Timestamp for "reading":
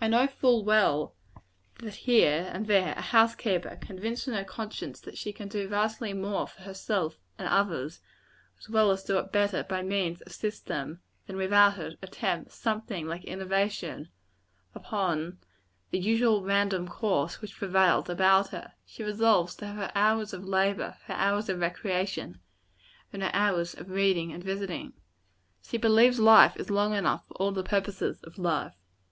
23.90-24.32